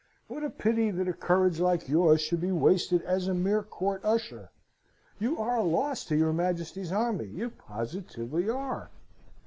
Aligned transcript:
What 0.27 0.43
a 0.43 0.49
pity 0.49 0.89
that 0.89 1.07
a 1.07 1.13
courage 1.13 1.59
like 1.59 1.87
yours 1.87 2.21
should 2.21 2.41
be 2.41 2.51
wasted 2.51 3.03
as 3.03 3.27
a 3.27 3.35
mere 3.35 3.61
court 3.61 4.01
usher! 4.03 4.49
You 5.19 5.37
are 5.37 5.57
a 5.57 5.63
loss 5.63 6.03
to 6.05 6.15
his 6.17 6.33
Majesty's 6.35 6.91
army. 6.91 7.27
You 7.27 7.51
positively 7.51 8.49
are!" 8.49 8.89